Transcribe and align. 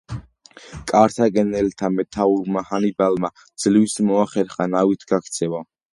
კართაგენელთა 0.91 1.91
მეთაურმა 1.97 2.63
ჰანიბალმა 2.71 3.31
ძლივს 3.65 3.99
მოახერხა 4.09 4.71
ნავით 4.73 5.07
გაქცევა. 5.13 5.63